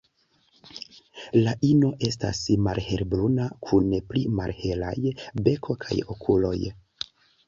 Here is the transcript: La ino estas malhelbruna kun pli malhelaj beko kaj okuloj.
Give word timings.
La 1.41 1.51
ino 1.73 1.91
estas 2.07 2.39
malhelbruna 2.67 3.45
kun 3.67 3.91
pli 4.13 4.23
malhelaj 4.39 4.95
beko 5.49 5.77
kaj 5.85 5.99
okuloj. 6.15 6.55